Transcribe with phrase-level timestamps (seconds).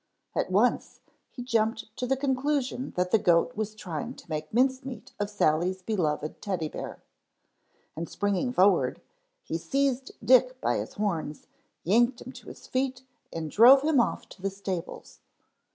[0.35, 0.99] At once
[1.29, 5.29] he jumped to the conclusion that the goat was trying to make mince meat of
[5.29, 7.03] Sally's beloved Teddy bear.
[7.95, 11.45] And springing forward—he seized Dick by his horns,
[11.83, 15.19] yanked him to his feet and drove him off to the stables.